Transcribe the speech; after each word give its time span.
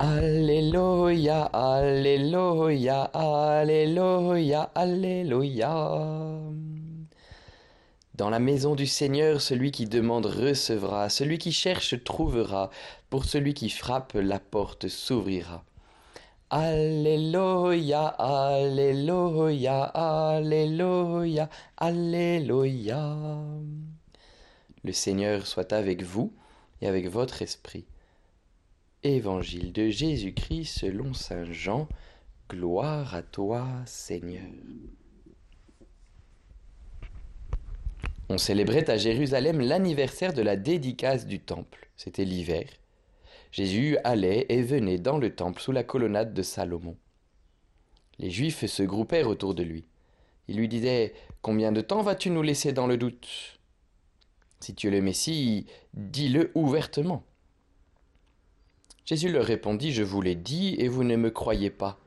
Alléluia, 0.00 1.42
Alléluia, 1.46 3.02
Alléluia, 3.12 4.70
Alléluia. 4.72 6.40
Dans 8.14 8.30
la 8.30 8.38
maison 8.38 8.76
du 8.76 8.86
Seigneur, 8.86 9.40
celui 9.40 9.72
qui 9.72 9.86
demande 9.86 10.26
recevra, 10.26 11.08
celui 11.08 11.38
qui 11.38 11.50
cherche 11.50 12.04
trouvera, 12.04 12.70
pour 13.10 13.24
celui 13.24 13.54
qui 13.54 13.70
frappe, 13.70 14.12
la 14.14 14.38
porte 14.38 14.86
s'ouvrira. 14.86 15.64
Alléluia, 16.50 18.06
Alléluia, 18.06 19.82
Alléluia, 19.82 21.48
Alléluia. 21.76 23.16
Le 24.84 24.92
Seigneur 24.92 25.44
soit 25.48 25.72
avec 25.72 26.04
vous 26.04 26.32
et 26.80 26.86
avec 26.86 27.08
votre 27.08 27.42
esprit. 27.42 27.84
Évangile 29.04 29.72
de 29.72 29.90
Jésus-Christ 29.90 30.80
selon 30.80 31.14
Saint 31.14 31.44
Jean. 31.52 31.88
Gloire 32.50 33.14
à 33.14 33.22
toi, 33.22 33.68
Seigneur. 33.86 34.42
On 38.28 38.38
célébrait 38.38 38.90
à 38.90 38.96
Jérusalem 38.96 39.60
l'anniversaire 39.60 40.32
de 40.32 40.42
la 40.42 40.56
dédicace 40.56 41.26
du 41.26 41.38
temple. 41.38 41.88
C'était 41.96 42.24
l'hiver. 42.24 42.66
Jésus 43.52 43.96
allait 44.02 44.46
et 44.48 44.62
venait 44.62 44.98
dans 44.98 45.18
le 45.18 45.32
temple 45.32 45.62
sous 45.62 45.72
la 45.72 45.84
colonnade 45.84 46.34
de 46.34 46.42
Salomon. 46.42 46.96
Les 48.18 48.30
Juifs 48.30 48.66
se 48.66 48.82
groupèrent 48.82 49.28
autour 49.28 49.54
de 49.54 49.62
lui. 49.62 49.86
Ils 50.48 50.56
lui 50.56 50.66
disaient 50.66 51.14
Combien 51.40 51.70
de 51.70 51.82
temps 51.82 52.02
vas-tu 52.02 52.30
nous 52.30 52.42
laisser 52.42 52.72
dans 52.72 52.88
le 52.88 52.96
doute? 52.96 53.60
Si 54.58 54.74
tu 54.74 54.88
es 54.88 54.90
le 54.90 55.00
Messie, 55.00 55.66
dis-le 55.94 56.50
ouvertement. 56.56 57.22
Jésus 59.08 59.32
leur 59.32 59.46
répondit, 59.46 59.90
Je 59.90 60.02
vous 60.02 60.20
l'ai 60.20 60.34
dit, 60.34 60.74
et 60.78 60.86
vous 60.86 61.02
ne 61.02 61.16
me 61.16 61.30
croyez 61.30 61.70
pas. 61.70 61.98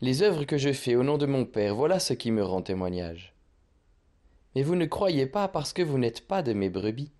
Les 0.00 0.22
œuvres 0.22 0.44
que 0.44 0.56
je 0.56 0.72
fais 0.72 0.94
au 0.94 1.02
nom 1.02 1.18
de 1.18 1.26
mon 1.26 1.44
Père, 1.44 1.74
voilà 1.74 1.98
ce 1.98 2.12
qui 2.12 2.30
me 2.30 2.44
rend 2.44 2.62
témoignage. 2.62 3.34
Mais 4.54 4.62
vous 4.62 4.76
ne 4.76 4.86
croyez 4.86 5.26
pas 5.26 5.48
parce 5.48 5.72
que 5.72 5.82
vous 5.82 5.98
n'êtes 5.98 6.28
pas 6.28 6.42
de 6.42 6.52
mes 6.52 6.70
brebis. 6.70 7.10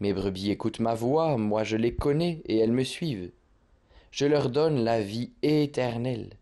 Mes 0.00 0.12
brebis 0.12 0.50
écoutent 0.50 0.80
ma 0.80 0.92
voix, 0.92 1.38
moi 1.38 1.64
je 1.64 1.78
les 1.78 1.94
connais, 1.94 2.42
et 2.44 2.58
elles 2.58 2.72
me 2.72 2.84
suivent. 2.84 3.32
Je 4.10 4.26
leur 4.26 4.50
donne 4.50 4.84
la 4.84 5.00
vie 5.00 5.32
éternelle. 5.40 6.34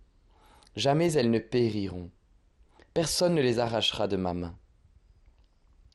Jamais 0.75 1.13
elles 1.13 1.31
ne 1.31 1.39
périront. 1.39 2.11
Personne 2.93 3.37
ne 3.37 3.41
les 3.41 3.61
arrachera 3.61 4.09
de 4.09 4.17
ma 4.17 4.35
main. 4.35 4.57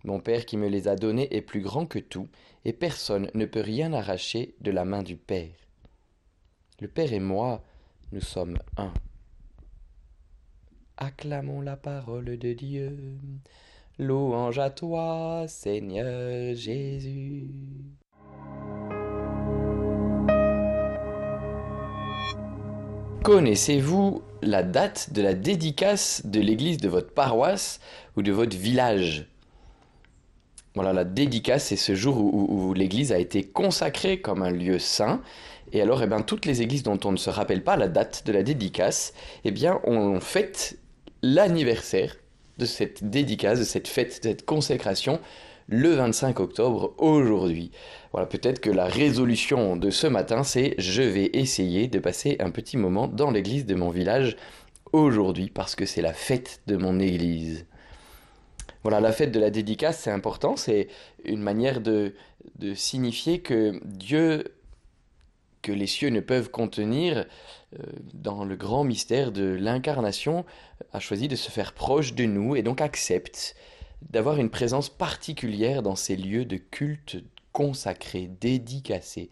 Mon 0.06 0.20
Père 0.20 0.46
qui 0.46 0.56
me 0.56 0.68
les 0.68 0.88
a 0.88 0.96
donnés 0.96 1.36
est 1.36 1.42
plus 1.42 1.62
grand 1.62 1.88
que 1.88 1.98
tout, 1.98 2.28
et 2.64 2.74
personne 2.74 3.32
ne 3.34 3.46
peut 3.46 3.62
rien 3.62 3.92
arracher 3.92 4.54
de 4.62 4.70
la 4.70 4.86
main 4.86 5.02
du 5.02 5.16
Père. 5.16 5.50
Le 6.80 6.88
Père 6.88 7.12
et 7.12 7.20
moi, 7.20 7.64
nous 8.12 8.22
sommes 8.22 8.60
un. 8.78 8.94
Acclamons 10.98 11.60
la 11.62 11.76
parole 11.76 12.38
de 12.38 12.54
Dieu. 12.54 13.18
Louange 13.98 14.60
à 14.60 14.70
toi, 14.70 15.46
Seigneur 15.48 16.54
Jésus. 16.54 17.50
Connaissez-vous 23.24 24.22
la 24.44 24.62
date 24.62 25.14
de 25.14 25.24
la 25.24 25.34
dédicace 25.34 26.24
de 26.28 26.40
l'église 26.40 26.78
de 26.78 26.90
votre 26.90 27.12
paroisse 27.12 27.80
ou 28.16 28.22
de 28.22 28.32
votre 28.32 28.56
village? 28.56 29.28
Voilà, 30.76 30.92
la 30.92 31.06
dédicace, 31.06 31.66
c'est 31.66 31.78
ce 31.78 31.96
jour 31.96 32.18
où, 32.18 32.74
l'église 32.74 33.14
a 33.14 33.18
été 33.18 33.44
consacrée 33.44 34.20
comme 34.20 34.42
un 34.42 34.52
lieu 34.52 34.78
saint. 34.78 35.22
Et 35.72 35.82
alors, 35.82 36.04
eh 36.04 36.08
bien, 36.08 36.22
toutes 36.22 36.46
les 36.46 36.62
églises 36.62 36.84
dont 36.84 37.00
on 37.06 37.12
ne 37.14 37.18
se 37.18 37.30
rappelle 37.30 37.64
pas 37.64 37.78
la 37.78 37.88
date 37.88 38.24
de 38.26 38.34
la 38.34 38.44
dédicace, 38.44 39.14
eh 39.46 39.52
bien, 39.52 39.80
on 39.86 40.20
fête 40.20 40.78
l'anniversaire 41.24 42.18
de 42.58 42.66
cette 42.66 43.10
dédicace, 43.10 43.60
de 43.60 43.64
cette 43.64 43.88
fête, 43.88 44.22
de 44.22 44.30
cette 44.30 44.46
consécration, 44.46 45.20
le 45.68 45.90
25 45.94 46.40
octobre, 46.42 46.94
aujourd'hui. 46.98 47.72
Voilà, 48.12 48.28
peut-être 48.28 48.60
que 48.60 48.70
la 48.70 48.86
résolution 48.86 49.78
de 49.78 49.90
ce 49.90 50.08
matin, 50.08 50.44
c'est 50.44 50.76
je 50.78 51.02
vais 51.02 51.30
essayer 51.34 51.88
de 51.88 52.00
passer 52.00 52.36
un 52.40 52.52
petit 52.52 52.78
moment 52.78 53.08
dans 53.08 53.32
l'église 53.32 53.66
de 53.66 53.76
mon 53.76 53.90
village 53.90 54.36
aujourd'hui, 54.92 55.50
parce 55.50 55.76
que 55.76 55.86
c'est 55.86 56.02
la 56.02 56.14
fête 56.14 56.62
de 56.68 56.76
mon 56.76 57.00
église. 57.00 57.66
Voilà, 58.86 59.00
la 59.00 59.12
fête 59.12 59.32
de 59.32 59.40
la 59.40 59.50
dédicace, 59.50 60.02
c'est 60.02 60.12
important, 60.12 60.58
c'est 60.58 60.90
une 61.24 61.42
manière 61.42 61.82
de, 61.82 62.14
signifier 62.76 63.40
que 63.40 63.82
Dieu, 63.84 64.54
que 65.64 65.72
les 65.72 65.88
cieux 65.88 66.10
ne 66.10 66.20
peuvent 66.20 66.52
contenir, 66.52 67.26
euh, 67.80 67.84
dans 68.14 68.46
le 68.46 68.56
grand 68.56 68.84
mystère 68.84 69.32
de 69.32 69.44
l'incarnation, 69.44 70.46
a 70.94 71.00
choisi 71.00 71.28
de 71.28 71.36
se 71.36 71.50
faire 71.50 71.74
proche 71.74 72.14
de 72.14 72.26
nous 72.26 72.56
et 72.56 72.62
donc 72.62 72.80
accepte 72.80 73.56
d'avoir 74.04 74.38
une 74.38 74.52
présence 74.52 74.90
particulière 74.90 75.82
dans 75.82 75.96
ces 75.96 76.16
lieux 76.16 76.46
de 76.46 76.58
culte 76.58 77.24
consacrés, 77.54 78.30
dédicacés, 78.40 79.32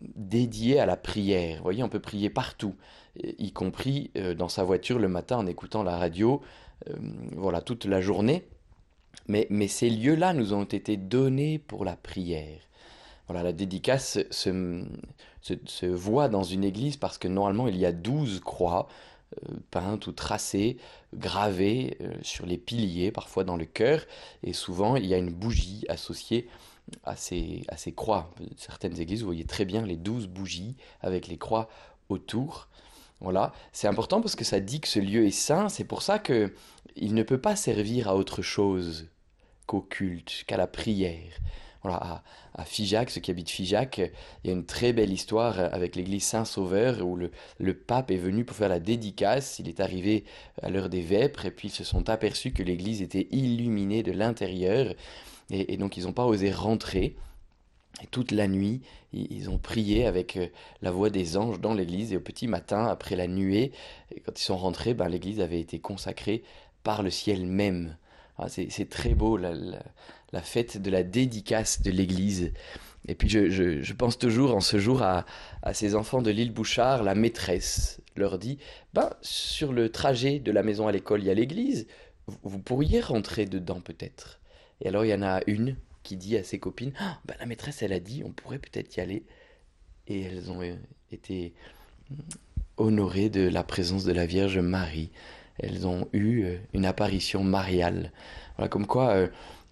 dédiés 0.00 0.80
à 0.80 0.86
la 0.86 0.96
prière. 0.96 1.58
Vous 1.58 1.62
voyez, 1.62 1.84
on 1.84 1.88
peut 1.88 2.00
prier 2.00 2.28
partout, 2.28 2.74
y 3.22 3.52
compris 3.52 4.10
euh, 4.16 4.34
dans 4.34 4.48
sa 4.48 4.64
voiture 4.64 4.98
le 4.98 5.06
matin 5.06 5.36
en 5.36 5.46
écoutant 5.46 5.84
la 5.84 5.96
radio, 5.96 6.42
euh, 6.90 6.94
voilà, 7.36 7.60
toute 7.60 7.84
la 7.84 8.00
journée. 8.00 8.48
Mais, 9.28 9.68
ces 9.68 9.90
lieux-là 9.90 10.34
nous 10.34 10.52
ont 10.54 10.64
été 10.64 10.96
donnés 10.96 11.58
pour 11.58 11.84
la 11.84 11.96
prière. 11.96 12.60
Voilà, 13.26 13.42
la 13.42 13.52
dédicace 13.52 14.18
se, 14.30 15.86
voit 15.86 16.28
dans 16.28 16.42
une 16.42 16.64
église 16.64 16.96
parce 16.96 17.16
que 17.16 17.28
normalement 17.28 17.68
il 17.68 17.76
y 17.76 17.86
a 17.86 17.92
douze 17.92 18.40
croix 18.40 18.86
euh, 19.42 19.54
peintes 19.70 20.06
ou 20.06 20.12
tracées, 20.12 20.76
gravées 21.14 21.96
euh, 22.02 22.12
sur 22.22 22.44
les 22.44 22.58
piliers, 22.58 23.10
parfois 23.10 23.44
dans 23.44 23.56
le 23.56 23.64
chœur, 23.64 24.04
et 24.42 24.52
souvent 24.52 24.96
il 24.96 25.06
y 25.06 25.14
a 25.14 25.18
une 25.18 25.32
bougie 25.32 25.86
associée 25.88 26.48
à 27.04 27.16
ces, 27.16 27.62
à 27.68 27.78
ces 27.78 27.92
croix. 27.92 28.30
Certaines 28.56 29.00
églises, 29.00 29.20
vous 29.20 29.28
voyez 29.28 29.46
très 29.46 29.64
bien 29.64 29.86
les 29.86 29.96
douze 29.96 30.26
bougies 30.26 30.76
avec 31.00 31.26
les 31.26 31.38
croix 31.38 31.68
autour. 32.10 32.68
Voilà, 33.20 33.54
c'est 33.72 33.88
important 33.88 34.20
parce 34.20 34.36
que 34.36 34.44
ça 34.44 34.60
dit 34.60 34.80
que 34.80 34.88
ce 34.88 34.98
lieu 34.98 35.24
est 35.24 35.30
saint, 35.30 35.70
c'est 35.70 35.84
pour 35.84 36.02
ça 36.02 36.18
que 36.18 36.52
il 36.96 37.14
ne 37.14 37.22
peut 37.22 37.40
pas 37.40 37.56
servir 37.56 38.08
à 38.08 38.16
autre 38.16 38.42
chose 38.42 39.08
qu'au 39.66 39.80
culte, 39.80 40.44
qu'à 40.46 40.56
la 40.56 40.66
prière. 40.66 41.32
Voilà, 41.82 42.22
à, 42.54 42.64
Figeac, 42.64 43.10
ceux 43.10 43.20
qui 43.20 43.30
habitent 43.30 43.50
Figeac, 43.50 43.98
il 44.42 44.48
y 44.48 44.50
a 44.50 44.56
une 44.56 44.64
très 44.64 44.94
belle 44.94 45.12
histoire 45.12 45.58
avec 45.58 45.96
l'église 45.96 46.24
Saint-Sauveur 46.24 47.06
où 47.06 47.16
le, 47.16 47.74
pape 47.74 48.10
est 48.10 48.16
venu 48.16 48.46
pour 48.46 48.56
faire 48.56 48.70
la 48.70 48.80
dédicace. 48.80 49.58
Il 49.58 49.68
est 49.68 49.80
arrivé 49.80 50.24
à 50.62 50.70
l'heure 50.70 50.88
des 50.88 51.02
vêpres 51.02 51.44
et 51.44 51.50
puis 51.50 51.68
ils 51.68 51.72
se 51.72 51.84
sont 51.84 52.08
aperçus 52.08 52.52
que 52.52 52.62
l'église 52.62 53.02
était 53.02 53.28
illuminée 53.32 54.02
de 54.02 54.12
l'intérieur 54.12 54.94
et, 55.50 55.76
donc 55.76 55.98
ils 55.98 56.04
n'ont 56.04 56.14
pas 56.14 56.24
osé 56.24 56.50
rentrer. 56.50 57.16
Toute 58.10 58.32
la 58.32 58.48
nuit, 58.48 58.80
ils 59.12 59.50
ont 59.50 59.58
prié 59.58 60.04
avec 60.04 60.36
euh, 60.36 60.48
la 60.82 60.90
voix 60.90 61.10
des 61.10 61.36
anges 61.36 61.60
dans 61.60 61.74
l'église. 61.74 62.12
Et 62.12 62.16
au 62.16 62.20
petit 62.20 62.48
matin, 62.48 62.86
après 62.86 63.14
la 63.14 63.28
nuée, 63.28 63.70
quand 64.26 64.36
ils 64.36 64.42
sont 64.42 64.56
rentrés, 64.56 64.94
ben, 64.94 65.08
l'église 65.08 65.40
avait 65.40 65.60
été 65.60 65.78
consacrée 65.78 66.42
par 66.84 67.02
le 67.02 67.10
ciel 67.10 67.46
même. 67.46 67.96
Ah, 68.38 68.46
c'est 68.48 68.88
très 68.88 69.14
beau, 69.14 69.36
la, 69.36 70.42
fête 70.42 70.80
de 70.80 70.90
la 70.90 71.02
dédicace 71.02 71.82
de 71.82 71.90
l'Église. 71.90 72.52
Et 73.06 73.14
puis 73.14 73.28
je, 73.28 73.92
pense 73.92 74.18
toujours 74.18 74.54
en 74.54 74.60
ce 74.60 74.78
jour 74.78 75.02
à, 75.02 75.24
ces 75.72 75.94
enfants 75.94 76.22
de 76.22 76.30
l'île 76.30 76.52
Bouchard, 76.52 77.02
la 77.02 77.14
maîtresse 77.14 78.00
leur 78.16 78.38
dit, 78.38 78.58
ben, 78.92 79.10
sur 79.22 79.72
le 79.72 79.90
trajet 79.90 80.38
de 80.38 80.52
la 80.52 80.62
maison 80.62 80.86
à 80.86 80.92
l'école, 80.92 81.22
il 81.22 81.26
y 81.26 81.30
a 81.30 81.34
l'église, 81.34 81.86
vous, 82.26 82.58
pourriez 82.58 83.00
rentrer 83.00 83.44
dedans 83.44 83.80
peut-être. 83.80 84.40
Et 84.80 84.88
alors 84.88 85.04
il 85.04 85.08
y 85.08 85.14
en 85.14 85.22
a 85.22 85.40
une 85.46 85.76
qui 86.02 86.16
dit 86.16 86.36
à 86.36 86.44
ses 86.44 86.58
copines, 86.58 86.92
ah, 86.98 87.18
ben, 87.24 87.34
la 87.40 87.46
maîtresse 87.46 87.82
elle 87.82 87.92
a 87.92 88.00
dit, 88.00 88.22
on 88.24 88.30
pourrait 88.30 88.58
peut-être 88.58 88.96
y 88.96 89.00
aller. 89.00 89.24
Et 90.06 90.22
elles 90.22 90.50
ont 90.50 90.62
euh, 90.62 90.74
été 91.12 91.54
honorées 92.76 93.30
de 93.30 93.48
la 93.48 93.62
présence 93.62 94.04
de 94.04 94.12
la 94.12 94.26
Vierge 94.26 94.58
Marie 94.58 95.10
elles 95.58 95.86
ont 95.86 96.08
eu 96.12 96.44
euh, 96.44 96.56
une 96.72 96.86
apparition 96.86 97.44
mariale. 97.44 98.12
Voilà, 98.56 98.68
comme 98.68 98.86
quoi, 98.86 99.10
euh, 99.10 99.26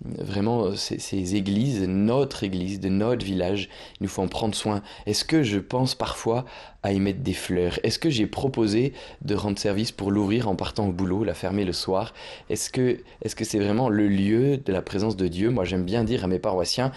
vraiment, 0.04 0.74
ces, 0.74 1.36
églises, 1.36 1.82
notre 1.82 2.44
église, 2.44 2.80
de 2.80 2.88
notre 2.88 3.24
village, 3.24 3.68
il 4.00 4.04
nous 4.04 4.08
faut 4.08 4.22
en 4.22 4.28
prendre 4.28 4.54
soin. 4.54 4.82
Est-ce 5.06 5.24
que 5.24 5.42
je 5.42 5.58
pense 5.58 5.94
parfois 5.94 6.44
à 6.82 6.92
y 6.92 7.00
mettre 7.00 7.20
des 7.20 7.34
fleurs? 7.34 7.78
Est-ce 7.84 7.98
que 7.98 8.10
j'ai 8.10 8.26
proposé 8.26 8.92
de 9.22 9.34
rendre 9.34 9.58
service 9.58 9.92
pour 9.92 10.10
l'ouvrir 10.10 10.48
en 10.48 10.56
partant 10.56 10.88
au 10.88 10.92
boulot, 10.92 11.24
la 11.24 11.34
fermer 11.34 11.64
le 11.64 11.72
soir? 11.72 12.12
Est-ce 12.50 12.70
que 12.70 13.44
c'est 13.44 13.60
vraiment 13.60 13.88
le 13.88 14.08
lieu 14.08 14.56
de 14.56 14.72
la 14.72 14.82
présence 14.82 15.16
de 15.16 15.28
Dieu? 15.28 15.50
Moi, 15.50 15.64
j'aime 15.64 15.84
bien 15.84 16.02
dire 16.04 16.24
à 16.24 16.26
mes 16.26 16.40
paroissiens, 16.40 16.90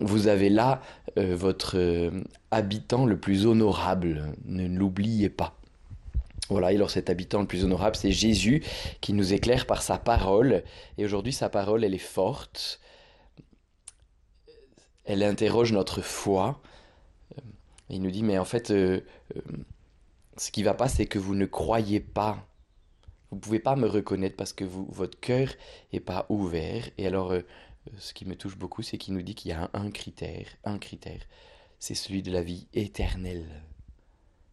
vous 0.00 0.26
avez 0.26 0.50
là 0.50 0.82
euh, 1.18 1.34
votre 1.36 2.10
habitant 2.50 3.06
le 3.06 3.18
plus 3.18 3.46
honorable, 3.46 4.34
ne 4.46 4.66
l'oubliez 4.66 5.28
pas. 5.28 5.59
Voilà, 6.50 6.72
et 6.72 6.74
alors 6.74 6.90
cet 6.90 7.08
habitant 7.10 7.40
le 7.40 7.46
plus 7.46 7.64
honorable, 7.64 7.94
c'est 7.94 8.10
Jésus 8.10 8.64
qui 9.00 9.12
nous 9.12 9.32
éclaire 9.32 9.66
par 9.66 9.82
sa 9.82 9.98
parole. 9.98 10.64
Et 10.98 11.04
aujourd'hui, 11.04 11.32
sa 11.32 11.48
parole, 11.48 11.84
elle 11.84 11.94
est 11.94 11.98
forte. 11.98 12.80
Elle 15.04 15.22
interroge 15.22 15.72
notre 15.72 16.02
foi. 16.02 16.60
Il 17.88 18.02
nous 18.02 18.10
dit, 18.10 18.24
mais 18.24 18.36
en 18.36 18.44
fait, 18.44 18.70
euh, 18.72 19.00
euh, 19.36 19.40
ce 20.36 20.50
qui 20.50 20.64
va 20.64 20.74
pas, 20.74 20.88
c'est 20.88 21.06
que 21.06 21.18
vous 21.20 21.36
ne 21.36 21.46
croyez 21.46 22.00
pas. 22.00 22.46
Vous 23.30 23.38
pouvez 23.38 23.60
pas 23.60 23.76
me 23.76 23.86
reconnaître 23.86 24.36
parce 24.36 24.52
que 24.52 24.64
vous, 24.64 24.86
votre 24.90 25.18
cœur 25.20 25.48
est 25.92 26.00
pas 26.00 26.26
ouvert. 26.30 26.88
Et 26.98 27.06
alors, 27.06 27.32
euh, 27.32 27.42
ce 27.98 28.12
qui 28.12 28.24
me 28.26 28.34
touche 28.34 28.56
beaucoup, 28.56 28.82
c'est 28.82 28.98
qu'il 28.98 29.14
nous 29.14 29.22
dit 29.22 29.36
qu'il 29.36 29.50
y 29.50 29.54
a 29.54 29.70
un, 29.72 29.90
critère, 29.90 30.46
un 30.64 30.78
critère, 30.78 31.20
c'est 31.78 31.94
celui 31.94 32.22
de 32.22 32.32
la 32.32 32.42
vie 32.42 32.66
éternelle. 32.74 33.46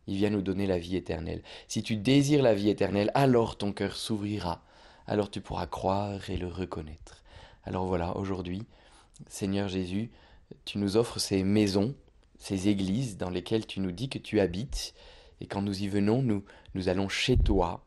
Il 0.08 0.16
vient 0.16 0.30
nous 0.30 0.42
donner 0.42 0.68
la 0.68 0.80
vie 0.80 0.96
éternelle. 0.96 1.44
Si 1.68 1.84
tu 1.84 1.98
désires 1.98 2.42
la 2.42 2.56
vie 2.56 2.70
éternelle, 2.70 3.12
alors 3.14 3.58
ton 3.58 3.74
cœur 3.74 3.96
s'ouvrira. 3.96 4.64
Alors 5.06 5.30
tu 5.30 5.42
pourras 5.42 5.68
croire 5.68 6.30
et 6.30 6.38
le 6.38 6.48
reconnaître. 6.48 7.24
Alors 7.64 7.86
voilà, 7.86 8.16
aujourd'hui, 8.16 8.64
Seigneur 9.28 9.68
Jésus, 9.68 10.10
tu 10.66 10.78
nous 10.78 10.96
offres 10.96 11.20
ces 11.20 11.44
maisons, 11.44 11.96
ces 12.38 12.70
églises 12.70 13.18
dans 13.18 13.30
lesquelles 13.30 13.66
tu 13.66 13.80
nous 13.80 13.92
dis 13.92 14.10
que 14.10 14.20
tu 14.20 14.40
habites. 14.40 14.94
Et 15.42 15.48
quand 15.48 15.62
nous 15.62 15.84
y 15.84 15.88
venons, 15.88 16.22
nous, 16.22 16.44
nous 16.76 16.90
allons 16.90 17.10
chez 17.10 17.38
toi, 17.38 17.84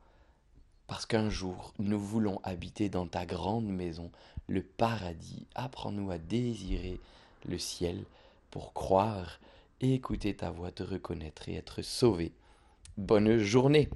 parce 0.86 1.06
qu'un 1.06 1.30
jour, 1.30 1.72
nous 1.78 2.00
voulons 2.00 2.40
habiter 2.42 2.88
dans 2.88 3.06
ta 3.06 3.24
grande 3.24 3.68
maison, 3.68 4.10
le 4.48 4.62
paradis. 4.62 5.46
Apprends-nous 5.54 6.10
à 6.10 6.18
désirer 6.18 7.00
le 7.44 7.58
ciel 7.58 8.04
pour 8.50 8.72
croire, 8.72 9.40
écouter 9.80 10.34
ta 10.34 10.50
voix, 10.50 10.70
te 10.70 10.82
reconnaître 10.82 11.48
et 11.48 11.54
être 11.54 11.82
sauvé. 11.82 12.32
Bonne 12.96 13.38
journée 13.38 13.88